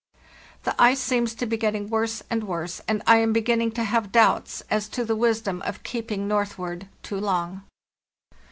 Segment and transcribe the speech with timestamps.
[0.63, 4.11] "The ice seems to be getting worse and worse, and I am beginning to have
[4.11, 7.65] doubts as to the wisdom of keep ing northward too long.